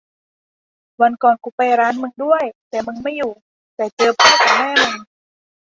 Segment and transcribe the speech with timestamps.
[1.01, 3.31] วันก่อนกูไปร้านมึงด้วย แต่มึงไม่อยู่
[3.75, 5.03] เจอแต่พ่อกะแม่มึง